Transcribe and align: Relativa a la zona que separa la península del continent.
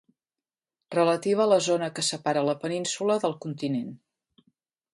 Relativa 0.95 1.43
a 1.45 1.51
la 1.51 1.59
zona 1.67 1.89
que 1.99 2.05
separa 2.07 2.43
la 2.47 2.57
península 2.65 3.19
del 3.27 3.37
continent. 3.45 3.93